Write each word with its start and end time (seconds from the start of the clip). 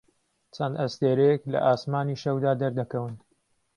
چەند 0.55 0.75
ئەستێرەیەک 0.81 1.41
لە 1.53 1.59
ئاسمانی 1.65 2.21
شەودا 2.23 2.51
دەردەکەون. 2.61 3.13